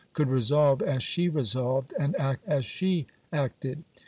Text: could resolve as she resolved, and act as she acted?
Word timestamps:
could 0.13 0.27
resolve 0.29 0.81
as 0.81 1.03
she 1.03 1.29
resolved, 1.29 1.93
and 1.99 2.19
act 2.19 2.41
as 2.47 2.65
she 2.65 3.05
acted? 3.31 3.83